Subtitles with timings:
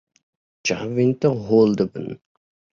[0.65, 2.07] Çavên te hol dibin.